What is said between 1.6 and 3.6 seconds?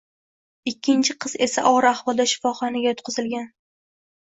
ogʻir ahvolda shifoxonaga yotqizilgan.